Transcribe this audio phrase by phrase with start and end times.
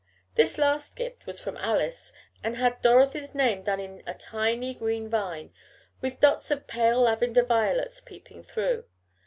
[0.33, 2.11] This last gift was from Alice,
[2.43, 5.53] and had Dorothy's name done in a tiny green vine,
[6.01, 8.85] with dots of pale lavender violets peeping through.